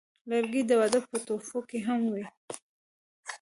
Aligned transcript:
لرګی 0.29 0.61
د 0.65 0.71
واده 0.79 0.99
په 1.09 1.17
تحفو 1.27 1.59
کې 1.69 1.79
هم 1.87 2.01
وي. 2.13 2.25